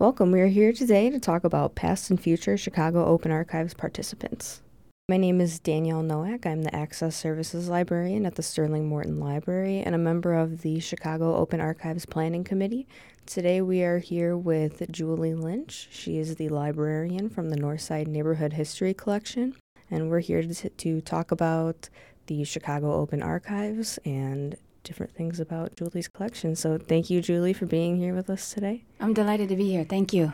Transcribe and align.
Welcome. 0.00 0.32
We 0.32 0.40
are 0.40 0.46
here 0.46 0.72
today 0.72 1.10
to 1.10 1.20
talk 1.20 1.44
about 1.44 1.74
past 1.74 2.08
and 2.08 2.18
future 2.18 2.56
Chicago 2.56 3.04
Open 3.04 3.30
Archives 3.30 3.74
participants. 3.74 4.62
My 5.10 5.18
name 5.18 5.42
is 5.42 5.58
Danielle 5.58 6.02
Nowak. 6.02 6.46
I'm 6.46 6.62
the 6.62 6.74
Access 6.74 7.14
Services 7.14 7.68
Librarian 7.68 8.24
at 8.24 8.36
the 8.36 8.42
Sterling 8.42 8.88
Morton 8.88 9.20
Library 9.20 9.80
and 9.80 9.94
a 9.94 9.98
member 9.98 10.32
of 10.32 10.62
the 10.62 10.80
Chicago 10.80 11.36
Open 11.36 11.60
Archives 11.60 12.06
Planning 12.06 12.44
Committee. 12.44 12.88
Today 13.26 13.60
we 13.60 13.82
are 13.82 13.98
here 13.98 14.38
with 14.38 14.90
Julie 14.90 15.34
Lynch. 15.34 15.88
She 15.90 16.16
is 16.16 16.36
the 16.36 16.48
librarian 16.48 17.28
from 17.28 17.50
the 17.50 17.58
Northside 17.58 18.06
Neighborhood 18.06 18.54
History 18.54 18.94
Collection, 18.94 19.54
and 19.90 20.08
we're 20.08 20.20
here 20.20 20.42
to, 20.42 20.70
to 20.70 21.02
talk 21.02 21.30
about 21.30 21.90
the 22.24 22.42
Chicago 22.44 22.94
Open 22.94 23.22
Archives 23.22 23.98
and 24.06 24.56
different 24.82 25.14
things 25.14 25.40
about 25.40 25.76
Julie's 25.76 26.08
collection. 26.08 26.56
So 26.56 26.78
thank 26.78 27.10
you, 27.10 27.20
Julie, 27.20 27.52
for 27.52 27.66
being 27.66 27.96
here 27.96 28.14
with 28.14 28.30
us 28.30 28.52
today. 28.52 28.84
I'm 29.00 29.14
delighted 29.14 29.48
to 29.50 29.56
be 29.56 29.70
here. 29.70 29.84
Thank 29.84 30.12
you. 30.12 30.32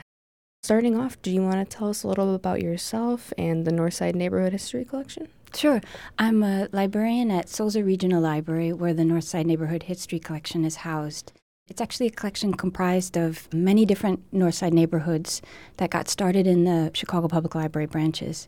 Starting 0.62 0.98
off, 0.98 1.20
do 1.22 1.30
you 1.30 1.42
want 1.42 1.68
to 1.68 1.76
tell 1.76 1.88
us 1.88 2.02
a 2.02 2.08
little 2.08 2.34
about 2.34 2.60
yourself 2.60 3.32
and 3.38 3.64
the 3.64 3.70
Northside 3.70 4.14
Neighborhood 4.14 4.52
History 4.52 4.84
Collection? 4.84 5.28
Sure. 5.54 5.80
I'm 6.18 6.42
a 6.42 6.68
librarian 6.72 7.30
at 7.30 7.48
Sulzer 7.48 7.84
Regional 7.84 8.20
Library, 8.20 8.72
where 8.72 8.92
the 8.92 9.04
Northside 9.04 9.46
Neighborhood 9.46 9.84
History 9.84 10.18
Collection 10.18 10.64
is 10.64 10.76
housed. 10.76 11.32
It's 11.68 11.80
actually 11.80 12.06
a 12.06 12.10
collection 12.10 12.54
comprised 12.54 13.16
of 13.16 13.52
many 13.52 13.84
different 13.84 14.30
Northside 14.32 14.72
neighborhoods 14.72 15.42
that 15.78 15.90
got 15.90 16.08
started 16.08 16.46
in 16.46 16.64
the 16.64 16.90
Chicago 16.94 17.26
Public 17.28 17.54
Library 17.54 17.86
branches. 17.86 18.46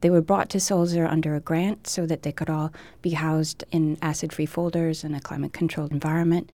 They 0.00 0.10
were 0.10 0.20
brought 0.20 0.50
to 0.50 0.60
Sulzer 0.60 1.06
under 1.06 1.34
a 1.34 1.40
grant 1.40 1.86
so 1.86 2.04
that 2.06 2.22
they 2.22 2.32
could 2.32 2.50
all 2.50 2.72
be 3.00 3.10
housed 3.10 3.64
in 3.70 3.96
acid 4.02 4.32
free 4.32 4.46
folders 4.46 5.04
in 5.04 5.14
a 5.14 5.20
climate 5.20 5.52
controlled 5.54 5.92
environment. 5.92 6.50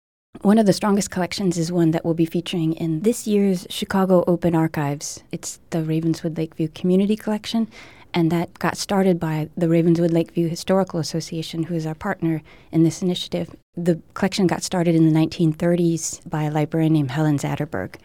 One 0.43 0.59
of 0.59 0.67
the 0.67 0.73
strongest 0.73 1.11
collections 1.11 1.57
is 1.59 1.73
one 1.73 1.91
that 1.93 2.05
we'll 2.05 2.15
be 2.15 2.27
featuring 2.27 2.75
in 2.75 3.01
this 3.01 3.27
year's 3.27 3.67
Chicago 3.71 4.25
Open 4.27 4.55
Archives. 4.55 5.23
It's 5.33 5.61
the 5.71 5.83
Ravenswood 5.83 6.37
Lakeview 6.37 6.69
Community 6.69 7.17
Collection, 7.17 7.69
and 8.13 8.31
that 8.33 8.59
got 8.59 8.77
started 8.77 9.19
by 9.19 9.49
the 9.57 9.69
Ravenswood 9.69 10.13
Lakeview 10.13 10.49
Historical 10.49 11.01
Association, 11.01 11.65
who 11.65 11.75
is 11.75 11.87
our 11.87 11.95
partner 11.95 12.43
in 12.71 12.85
this 12.85 13.03
initiative. 13.03 13.55
The 13.77 14.01
collection 14.15 14.47
got 14.47 14.63
started 14.63 14.95
in 14.95 15.11
the 15.11 15.19
1930s 15.19 16.29
by 16.29 16.45
a 16.45 16.51
librarian 16.51 16.95
named 16.95 17.11
Helen 17.11 17.39
Zatterberg, 17.39 17.97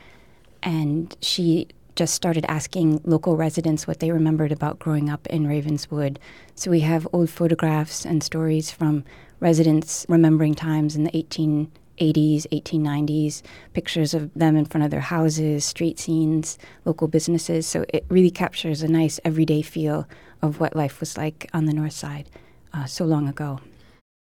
and 0.63 1.15
she 1.21 1.67
just 2.01 2.15
started 2.15 2.43
asking 2.49 2.99
local 3.03 3.37
residents 3.37 3.85
what 3.85 3.99
they 3.99 4.09
remembered 4.09 4.51
about 4.51 4.79
growing 4.79 5.07
up 5.07 5.27
in 5.27 5.45
Ravenswood. 5.45 6.19
So 6.55 6.71
we 6.71 6.79
have 6.79 7.07
old 7.13 7.29
photographs 7.29 8.07
and 8.07 8.23
stories 8.23 8.71
from 8.71 9.03
residents 9.39 10.03
remembering 10.09 10.55
times 10.55 10.95
in 10.95 11.03
the 11.03 11.11
1880s, 11.11 12.47
1890s, 12.51 13.43
pictures 13.73 14.15
of 14.15 14.33
them 14.33 14.55
in 14.55 14.65
front 14.65 14.83
of 14.83 14.89
their 14.89 15.01
houses, 15.15 15.63
street 15.63 15.99
scenes, 15.99 16.57
local 16.85 17.07
businesses. 17.07 17.67
So 17.67 17.85
it 17.89 18.03
really 18.09 18.31
captures 18.31 18.81
a 18.81 18.87
nice 18.87 19.19
everyday 19.23 19.61
feel 19.61 20.07
of 20.41 20.59
what 20.59 20.75
life 20.75 21.01
was 21.01 21.19
like 21.19 21.51
on 21.53 21.65
the 21.65 21.73
north 21.73 21.93
side 21.93 22.31
uh, 22.73 22.85
so 22.85 23.05
long 23.05 23.27
ago. 23.27 23.59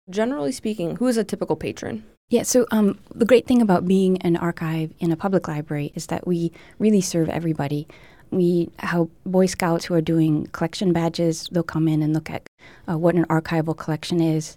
Generally 0.08 0.52
speaking, 0.52 0.96
who 0.96 1.08
is 1.08 1.18
a 1.18 1.24
typical 1.24 1.56
patron? 1.56 2.04
Yeah, 2.28 2.42
so 2.42 2.66
um, 2.72 2.98
the 3.14 3.24
great 3.24 3.46
thing 3.46 3.62
about 3.62 3.86
being 3.86 4.20
an 4.22 4.36
archive 4.36 4.92
in 4.98 5.12
a 5.12 5.16
public 5.16 5.46
library 5.46 5.92
is 5.94 6.08
that 6.08 6.26
we 6.26 6.50
really 6.80 7.00
serve 7.00 7.28
everybody. 7.28 7.86
We 8.32 8.68
help 8.80 9.12
Boy 9.24 9.46
Scouts 9.46 9.84
who 9.84 9.94
are 9.94 10.00
doing 10.00 10.46
collection 10.48 10.92
badges. 10.92 11.48
They'll 11.52 11.62
come 11.62 11.86
in 11.86 12.02
and 12.02 12.12
look 12.12 12.28
at 12.28 12.48
uh, 12.88 12.98
what 12.98 13.14
an 13.14 13.26
archival 13.26 13.76
collection 13.76 14.20
is. 14.20 14.56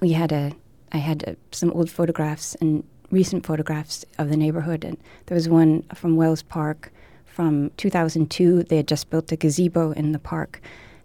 We 0.00 0.12
had 0.12 0.32
a, 0.32 0.52
I 0.92 0.96
had 0.96 1.28
uh, 1.28 1.34
some 1.52 1.70
old 1.72 1.90
photographs 1.90 2.54
and 2.54 2.84
recent 3.10 3.44
photographs 3.44 4.06
of 4.16 4.30
the 4.30 4.36
neighborhood, 4.36 4.82
and 4.82 4.96
there 5.26 5.34
was 5.34 5.46
one 5.46 5.82
from 5.94 6.16
Welles 6.16 6.42
Park 6.42 6.90
from 7.26 7.70
2002. 7.76 8.62
They 8.62 8.78
had 8.78 8.88
just 8.88 9.10
built 9.10 9.30
a 9.30 9.36
gazebo 9.36 9.90
in 9.90 10.12
the 10.12 10.18
park, 10.18 10.62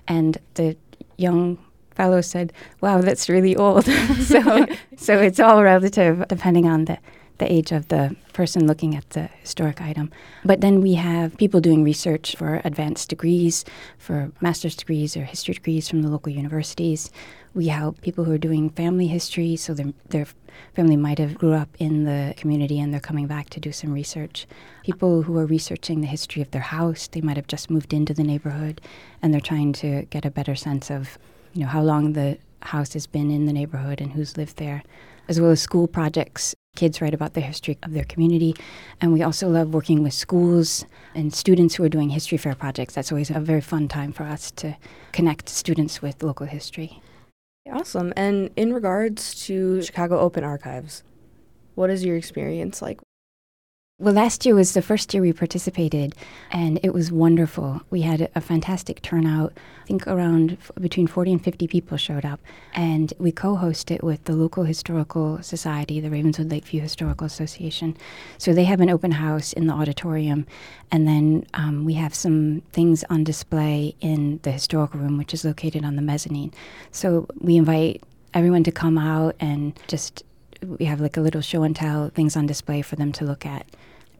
and 0.08 0.38
the 0.54 0.78
young 1.18 1.58
fellow 1.96 2.22
said, 2.22 2.54
"Wow, 2.82 3.02
that's 3.02 3.30
really 3.30 3.56
old." 3.56 3.86
so, 4.22 4.66
so 4.98 5.20
it's 5.20 5.40
all 5.40 5.64
relative 5.64 6.28
depending 6.28 6.68
on 6.68 6.86
the 6.86 6.98
the 7.38 7.52
age 7.52 7.72
of 7.72 7.88
the 7.90 8.16
person 8.34 8.68
looking 8.68 8.96
at 8.96 9.10
the 9.12 9.24
historic 9.42 9.82
item. 9.82 10.12
But 10.44 10.62
then 10.62 10.82
we 10.82 10.94
have 10.94 11.38
people 11.38 11.60
doing 11.60 11.84
research 11.84 12.36
for 12.36 12.62
advanced 12.64 13.10
degrees, 13.10 13.66
for 13.98 14.32
master's 14.42 14.76
degrees 14.76 15.18
or 15.18 15.26
history 15.26 15.54
degrees 15.54 15.90
from 15.90 16.02
the 16.02 16.10
local 16.10 16.32
universities. 16.32 17.12
We 17.54 17.68
help 17.68 18.02
people 18.02 18.26
who 18.26 18.34
are 18.34 18.38
doing 18.38 18.70
family 18.70 19.08
history, 19.08 19.56
so 19.56 19.74
their, 19.74 19.94
their 20.10 20.28
family 20.74 20.98
might 20.98 21.20
have 21.20 21.38
grew 21.38 21.54
up 21.54 21.70
in 21.80 22.04
the 22.04 22.34
community 22.38 22.80
and 22.80 22.94
they're 22.94 23.00
coming 23.00 23.28
back 23.28 23.50
to 23.52 23.60
do 23.60 23.72
some 23.72 23.94
research. 23.94 24.46
People 24.84 25.24
who 25.24 25.38
are 25.38 25.46
researching 25.46 26.02
the 26.02 26.08
history 26.08 26.42
of 26.42 26.52
their 26.52 26.62
house, 26.62 27.08
they 27.08 27.22
might 27.22 27.38
have 27.38 27.48
just 27.48 27.70
moved 27.70 27.94
into 27.94 28.14
the 28.14 28.24
neighborhood 28.24 28.82
and 29.22 29.34
they're 29.34 29.42
trying 29.42 29.74
to 29.74 30.04
get 30.10 30.26
a 30.26 30.32
better 30.32 30.56
sense 30.56 30.90
of 30.90 31.18
you 31.56 31.62
know, 31.62 31.68
how 31.68 31.82
long 31.82 32.14
the 32.14 32.38
house 32.62 32.94
has 32.94 33.08
been 33.08 33.32
in 33.32 33.46
the 33.46 33.54
neighborhood 33.54 34.02
and 34.02 34.12
who's 34.12 34.38
lived 34.38 34.58
there, 34.58 34.84
as 35.30 35.40
well 35.40 35.52
as 35.52 35.62
school 35.62 35.88
projects. 35.88 36.54
Kids 36.76 37.00
write 37.00 37.14
about 37.14 37.34
the 37.34 37.42
history 37.42 37.78
of 37.84 37.94
their 37.94 38.04
community. 38.04 38.54
And 39.00 39.14
we 39.14 39.24
also 39.24 39.48
love 39.48 39.74
working 39.74 40.04
with 40.04 40.14
schools 40.14 40.86
and 41.16 41.34
students 41.34 41.76
who 41.76 41.84
are 41.86 41.90
doing 41.90 42.10
history 42.10 42.38
fair 42.38 42.56
projects. 42.56 42.94
That's 42.94 43.12
always 43.12 43.30
a 43.30 43.40
very 43.40 43.62
fun 43.62 43.88
time 43.88 44.12
for 44.12 44.24
us 44.24 44.52
to 44.52 44.76
connect 45.14 45.48
students 45.48 46.02
with 46.02 46.22
local 46.22 46.46
history. 46.46 47.02
Awesome. 47.72 48.12
And 48.18 48.52
in 48.58 48.74
regards 48.74 49.34
to 49.46 49.82
Chicago 49.82 50.20
Open 50.20 50.44
Archives, 50.44 51.04
what 51.76 51.90
is 51.90 52.04
your 52.04 52.18
experience 52.18 52.82
like 52.82 53.00
well, 53.98 54.14
last 54.14 54.46
year 54.46 54.54
was 54.54 54.74
the 54.74 54.82
first 54.82 55.14
year 55.14 55.24
we 55.24 55.32
participated, 55.32 56.14
and 56.52 56.82
it 56.84 56.94
was 56.94 57.14
wonderful. 57.14 57.82
We 57.90 58.02
had 58.02 58.30
a 58.36 58.42
fantastic 58.42 59.02
turnout. 59.02 59.54
I 59.84 59.88
think 59.88 60.06
around 60.06 60.58
f- 60.60 60.72
between 60.82 61.08
40 61.08 61.32
and 61.32 61.42
50 61.42 61.66
people 61.68 61.96
showed 61.96 62.26
up, 62.26 62.42
and 62.74 63.14
we 63.20 63.32
co 63.32 63.56
hosted 63.56 63.92
it 63.92 64.04
with 64.04 64.26
the 64.26 64.34
local 64.34 64.66
historical 64.66 65.42
society, 65.42 66.02
the 66.02 66.10
Ravenswood 66.10 66.52
Lakeview 66.52 66.82
Historical 66.82 67.26
Association. 67.26 67.96
So 68.38 68.54
they 68.54 68.66
have 68.66 68.82
an 68.82 68.90
open 68.90 69.14
house 69.14 69.54
in 69.54 69.68
the 69.68 69.74
auditorium, 69.74 70.46
and 70.92 71.08
then 71.08 71.46
um, 71.54 71.86
we 71.86 71.94
have 71.94 72.14
some 72.14 72.64
things 72.74 73.06
on 73.10 73.24
display 73.24 73.96
in 74.02 74.42
the 74.44 74.52
historical 74.52 75.00
room, 75.00 75.18
which 75.18 75.34
is 75.34 75.46
located 75.46 75.86
on 75.86 75.96
the 75.96 76.02
mezzanine. 76.02 76.54
So 76.92 77.28
we 77.40 77.56
invite 77.56 78.04
everyone 78.34 78.66
to 78.66 78.74
come 78.74 78.98
out 78.98 79.38
and 79.40 79.80
just 79.88 80.22
we 80.64 80.86
have 80.86 81.00
like 81.00 81.18
a 81.18 81.22
little 81.22 81.42
show 81.42 81.64
and 81.64 81.76
tell 81.76 82.10
things 82.10 82.36
on 82.36 82.46
display 82.46 82.82
for 82.82 82.96
them 82.96 83.12
to 83.14 83.26
look 83.26 83.46
at. 83.46 83.66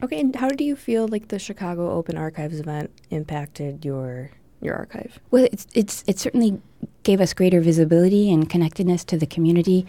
Okay, 0.02 0.20
and 0.20 0.36
how 0.36 0.50
do 0.50 0.64
you 0.64 0.76
feel 0.76 1.08
like 1.08 1.28
the 1.28 1.38
Chicago 1.38 1.90
Open 1.90 2.16
Archives 2.16 2.60
event 2.60 2.90
impacted 3.10 3.84
your 3.84 4.30
your 4.60 4.74
archive? 4.74 5.18
Well, 5.30 5.46
it's 5.50 5.66
it's 5.74 6.04
it 6.06 6.18
certainly 6.18 6.60
gave 7.02 7.20
us 7.20 7.32
greater 7.32 7.60
visibility 7.60 8.32
and 8.32 8.48
connectedness 8.48 9.04
to 9.04 9.16
the 9.16 9.26
community. 9.26 9.86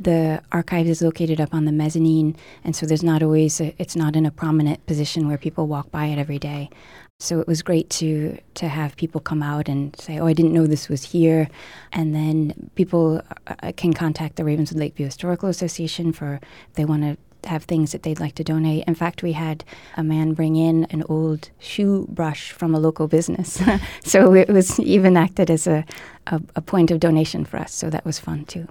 The 0.00 0.42
archive 0.50 0.86
is 0.86 1.02
located 1.02 1.42
up 1.42 1.52
on 1.52 1.66
the 1.66 1.72
mezzanine, 1.72 2.34
and 2.64 2.74
so 2.74 2.86
there's 2.86 3.02
not 3.02 3.22
always 3.22 3.60
a, 3.60 3.74
it's 3.78 3.94
not 3.94 4.16
in 4.16 4.24
a 4.24 4.30
prominent 4.30 4.86
position 4.86 5.28
where 5.28 5.36
people 5.36 5.66
walk 5.66 5.90
by 5.90 6.06
it 6.06 6.18
every 6.18 6.38
day. 6.38 6.70
So 7.18 7.38
it 7.38 7.46
was 7.46 7.60
great 7.60 7.90
to 7.90 8.38
to 8.54 8.68
have 8.68 8.96
people 8.96 9.20
come 9.20 9.42
out 9.42 9.68
and 9.68 9.94
say, 10.00 10.18
"Oh, 10.18 10.26
I 10.26 10.32
didn't 10.32 10.54
know 10.54 10.66
this 10.66 10.88
was 10.88 11.12
here," 11.12 11.48
and 11.92 12.14
then 12.14 12.70
people 12.76 13.20
uh, 13.46 13.72
can 13.76 13.92
contact 13.92 14.36
the 14.36 14.44
Ravenswood 14.44 14.80
Lakeview 14.80 15.04
Historical 15.04 15.50
Association 15.50 16.12
for 16.12 16.40
if 16.70 16.74
they 16.76 16.86
want 16.86 17.02
to 17.02 17.18
have 17.48 17.64
things 17.64 17.92
that 17.92 18.02
they'd 18.02 18.20
like 18.20 18.34
to 18.36 18.44
donate. 18.44 18.84
In 18.86 18.94
fact, 18.94 19.22
we 19.22 19.32
had 19.32 19.64
a 19.98 20.02
man 20.02 20.32
bring 20.32 20.56
in 20.56 20.86
an 20.90 21.02
old 21.10 21.50
shoe 21.58 22.06
brush 22.08 22.52
from 22.52 22.74
a 22.74 22.80
local 22.80 23.06
business, 23.06 23.62
so 24.02 24.34
it 24.34 24.48
was 24.48 24.80
even 24.80 25.14
acted 25.18 25.50
as 25.50 25.66
a, 25.66 25.84
a 26.26 26.40
a 26.56 26.62
point 26.62 26.90
of 26.90 27.00
donation 27.00 27.44
for 27.44 27.58
us. 27.58 27.74
So 27.74 27.90
that 27.90 28.06
was 28.06 28.18
fun 28.18 28.46
too. 28.46 28.66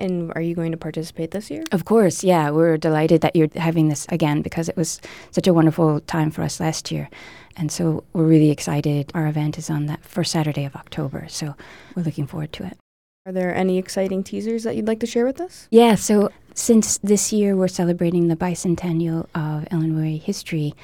And 0.00 0.32
are 0.34 0.40
you 0.40 0.54
going 0.54 0.72
to 0.72 0.78
participate 0.78 1.30
this 1.30 1.50
year? 1.50 1.62
Of 1.70 1.84
course, 1.84 2.24
yeah. 2.24 2.50
We're 2.50 2.78
delighted 2.78 3.20
that 3.20 3.36
you're 3.36 3.48
having 3.54 3.88
this 3.88 4.06
again 4.08 4.42
because 4.42 4.68
it 4.68 4.76
was 4.76 5.00
such 5.30 5.46
a 5.46 5.52
wonderful 5.52 6.00
time 6.00 6.30
for 6.30 6.42
us 6.42 6.58
last 6.58 6.90
year. 6.90 7.08
And 7.56 7.70
so 7.70 8.04
we're 8.12 8.24
really 8.24 8.50
excited. 8.50 9.12
Our 9.14 9.26
event 9.26 9.58
is 9.58 9.68
on 9.68 9.86
that 9.86 10.04
first 10.04 10.32
Saturday 10.32 10.64
of 10.64 10.74
October, 10.74 11.26
so 11.28 11.54
we're 11.94 12.02
looking 12.02 12.26
forward 12.26 12.52
to 12.54 12.64
it. 12.64 12.78
Are 13.26 13.32
there 13.32 13.54
any 13.54 13.76
exciting 13.76 14.24
teasers 14.24 14.62
that 14.62 14.76
you'd 14.76 14.86
like 14.86 15.00
to 15.00 15.06
share 15.06 15.26
with 15.26 15.40
us? 15.40 15.68
Yeah, 15.70 15.94
so 15.94 16.30
since 16.54 16.98
this 16.98 17.32
year 17.32 17.54
we're 17.54 17.68
celebrating 17.68 18.28
the 18.28 18.36
bicentennial 18.36 19.26
of 19.34 19.66
Illinois 19.70 20.18
history, 20.18 20.74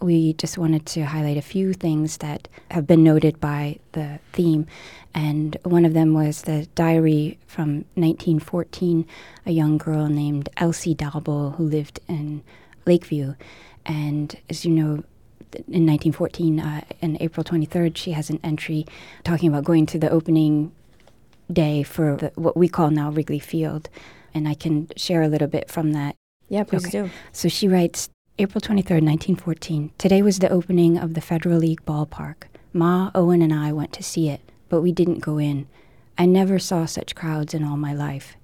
we 0.00 0.34
just 0.34 0.58
wanted 0.58 0.86
to 0.86 1.04
highlight 1.06 1.36
a 1.36 1.42
few 1.42 1.72
things 1.72 2.18
that 2.18 2.48
have 2.70 2.86
been 2.86 3.02
noted 3.02 3.40
by 3.40 3.78
the 3.92 4.18
theme. 4.32 4.66
And 5.14 5.56
one 5.62 5.84
of 5.84 5.94
them 5.94 6.12
was 6.12 6.42
the 6.42 6.66
diary 6.74 7.38
from 7.46 7.86
1914, 7.94 9.06
a 9.46 9.52
young 9.52 9.78
girl 9.78 10.08
named 10.08 10.48
Elsie 10.58 10.94
Dalbel 10.94 11.56
who 11.56 11.64
lived 11.64 12.00
in 12.08 12.42
Lakeview. 12.84 13.34
And 13.86 14.36
as 14.50 14.64
you 14.64 14.72
know, 14.72 15.04
in 15.68 15.86
1914, 15.86 16.60
uh, 16.60 16.80
on 17.02 17.16
April 17.20 17.44
23rd, 17.44 17.96
she 17.96 18.12
has 18.12 18.28
an 18.28 18.40
entry 18.44 18.84
talking 19.24 19.48
about 19.48 19.64
going 19.64 19.86
to 19.86 19.98
the 19.98 20.10
opening 20.10 20.72
day 21.50 21.82
for 21.82 22.16
the, 22.16 22.32
what 22.34 22.56
we 22.56 22.68
call 22.68 22.90
now 22.90 23.10
Wrigley 23.10 23.38
Field. 23.38 23.88
And 24.34 24.46
I 24.46 24.54
can 24.54 24.88
share 24.96 25.22
a 25.22 25.28
little 25.28 25.48
bit 25.48 25.70
from 25.70 25.92
that. 25.92 26.16
Yeah, 26.48 26.64
please 26.64 26.86
okay. 26.86 27.02
do. 27.02 27.10
So 27.32 27.48
she 27.48 27.68
writes 27.68 28.10
April 28.38 28.60
23, 28.60 28.96
1914. 28.96 29.92
Today 29.96 30.20
was 30.20 30.40
the 30.40 30.50
opening 30.50 30.98
of 30.98 31.14
the 31.14 31.22
Federal 31.22 31.58
League 31.58 31.82
ballpark. 31.86 32.44
Ma, 32.70 33.10
Owen, 33.14 33.40
and 33.40 33.54
I 33.54 33.72
went 33.72 33.94
to 33.94 34.02
see 34.02 34.28
it, 34.28 34.42
but 34.68 34.82
we 34.82 34.92
didn't 34.92 35.20
go 35.20 35.38
in. 35.38 35.66
I 36.18 36.26
never 36.26 36.58
saw 36.58 36.84
such 36.84 37.14
crowds 37.14 37.54
in 37.54 37.64
all 37.64 37.78
my 37.78 37.94
life. 37.94 38.36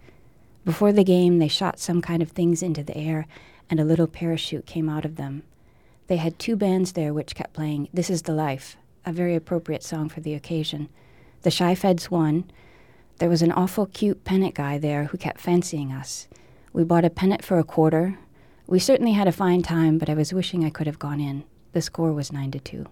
Before 0.65 0.93
the 0.93 1.05
game, 1.05 1.41
they 1.41 1.49
shot 1.49 1.79
some 1.79 2.01
kind 2.01 2.23
of 2.23 2.31
things 2.31 2.63
into 2.63 2.83
the 2.83 2.97
air, 2.97 3.27
and 3.69 3.79
a 3.79 3.85
little 3.85 4.07
parachute 4.07 4.65
came 4.65 4.89
out 4.89 5.05
of 5.05 5.17
them. 5.17 5.43
They 6.07 6.17
had 6.17 6.39
two 6.39 6.57
bands 6.57 6.93
there 6.93 7.13
which 7.13 7.35
kept 7.35 7.53
playing 7.53 7.91
This 7.93 8.09
Is 8.09 8.23
the 8.23 8.33
Life, 8.33 8.79
a 9.05 9.13
very 9.13 9.35
appropriate 9.35 9.83
song 9.83 10.09
for 10.09 10.21
the 10.21 10.33
occasion. 10.33 10.89
The 11.43 11.51
Chi 11.51 11.75
Feds 11.75 12.11
won. 12.11 12.51
There 13.19 13.29
was 13.29 13.43
an 13.43 13.53
awful 13.53 13.85
cute 13.85 14.25
pennant 14.25 14.55
guy 14.55 14.79
there 14.79 15.05
who 15.05 15.19
kept 15.19 15.43
fancying 15.43 15.93
us. 15.93 16.29
We 16.73 16.83
bought 16.83 17.05
a 17.05 17.11
pennant 17.11 17.45
for 17.45 17.59
a 17.59 17.65
quarter. 17.65 18.19
We 18.67 18.79
certainly 18.79 19.13
had 19.13 19.29
a 19.29 19.33
fine 19.33 19.63
time, 19.63 19.99
but 19.99 20.09
I 20.09 20.15
was 20.15 20.33
wishing 20.33 20.65
I 20.65 20.71
could 20.71 20.87
have 20.87 20.99
gone 20.99 21.21
in. 21.21 21.45
The 21.73 21.83
score 21.83 22.13
was 22.13 22.33
9 22.33 22.51
to 22.53 22.61
2. 22.61 22.87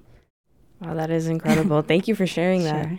Wow, 0.80 0.94
that 0.94 1.10
is 1.10 1.26
incredible. 1.26 1.82
Thank 1.82 2.08
you 2.08 2.14
for 2.14 2.26
sharing 2.26 2.64
that. 2.64 2.88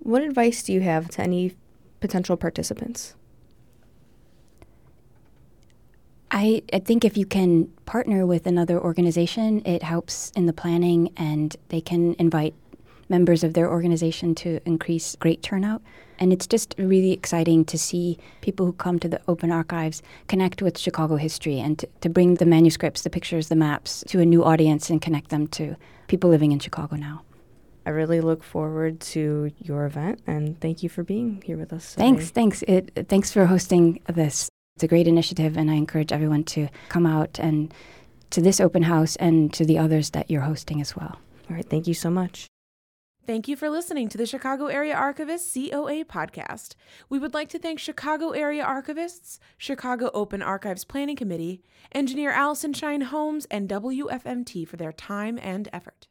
What 0.00 0.22
advice 0.22 0.62
do 0.62 0.74
you 0.74 0.82
have 0.82 1.08
to 1.10 1.22
any 1.22 1.56
potential 2.00 2.36
participants? 2.36 3.14
I, 6.30 6.62
I 6.72 6.80
think 6.80 7.04
if 7.06 7.16
you 7.16 7.24
can 7.24 7.68
partner 7.86 8.26
with 8.26 8.46
another 8.46 8.78
organization, 8.78 9.62
it 9.64 9.82
helps 9.82 10.30
in 10.32 10.44
the 10.44 10.52
planning 10.52 11.10
and 11.16 11.56
they 11.68 11.80
can 11.80 12.14
invite 12.18 12.54
members 13.08 13.44
of 13.44 13.54
their 13.54 13.70
organization 13.70 14.34
to 14.36 14.60
increase 14.64 15.16
great 15.16 15.42
turnout. 15.42 15.82
And 16.18 16.32
it's 16.32 16.46
just 16.46 16.74
really 16.78 17.12
exciting 17.12 17.64
to 17.66 17.78
see 17.78 18.18
people 18.40 18.66
who 18.66 18.72
come 18.72 18.98
to 19.00 19.08
the 19.08 19.20
open 19.26 19.50
archives 19.50 20.02
connect 20.28 20.62
with 20.62 20.78
Chicago 20.78 21.16
history 21.16 21.58
and 21.58 21.78
to, 21.78 21.88
to 22.02 22.08
bring 22.08 22.34
the 22.34 22.46
manuscripts, 22.46 23.02
the 23.02 23.10
pictures, 23.10 23.48
the 23.48 23.56
maps 23.56 24.04
to 24.08 24.20
a 24.20 24.26
new 24.26 24.44
audience 24.44 24.90
and 24.90 25.02
connect 25.02 25.30
them 25.30 25.46
to 25.48 25.76
people 26.06 26.30
living 26.30 26.52
in 26.52 26.58
Chicago 26.58 26.96
now. 26.96 27.22
I 27.86 27.90
really 27.90 28.20
look 28.20 28.42
forward 28.42 29.00
to 29.00 29.52
your 29.58 29.84
event 29.84 30.20
and 30.26 30.58
thank 30.60 30.82
you 30.82 30.88
for 30.88 31.02
being 31.02 31.42
here 31.44 31.58
with 31.58 31.72
us. 31.72 31.92
today. 31.92 32.04
Thanks, 32.04 32.30
thanks. 32.30 32.62
It, 32.62 33.06
thanks 33.08 33.30
for 33.30 33.46
hosting 33.46 34.00
this. 34.06 34.48
It's 34.76 34.84
a 34.84 34.88
great 34.88 35.06
initiative, 35.06 35.56
and 35.56 35.70
I 35.70 35.74
encourage 35.74 36.10
everyone 36.10 36.42
to 36.44 36.68
come 36.88 37.06
out 37.06 37.38
and 37.38 37.72
to 38.30 38.40
this 38.40 38.58
open 38.58 38.82
house 38.82 39.14
and 39.16 39.52
to 39.54 39.64
the 39.64 39.78
others 39.78 40.10
that 40.10 40.30
you're 40.30 40.42
hosting 40.42 40.80
as 40.80 40.96
well. 40.96 41.20
All 41.48 41.56
right, 41.56 41.68
thank 41.68 41.86
you 41.86 41.94
so 41.94 42.10
much. 42.10 42.48
Thank 43.26 43.48
you 43.48 43.56
for 43.56 43.70
listening 43.70 44.10
to 44.10 44.18
the 44.18 44.26
Chicago 44.26 44.66
Area 44.66 44.94
Archivists 44.94 45.54
COA 45.54 46.04
podcast. 46.04 46.74
We 47.08 47.18
would 47.18 47.32
like 47.32 47.48
to 47.50 47.58
thank 47.58 47.78
Chicago 47.78 48.32
Area 48.32 48.62
Archivists, 48.62 49.38
Chicago 49.56 50.10
Open 50.12 50.42
Archives 50.42 50.84
Planning 50.84 51.16
Committee, 51.16 51.62
engineer 51.92 52.32
Allison 52.32 52.74
Shine 52.74 53.00
Holmes, 53.00 53.46
and 53.50 53.66
WFMT 53.66 54.68
for 54.68 54.76
their 54.76 54.92
time 54.92 55.38
and 55.40 55.70
effort. 55.72 56.06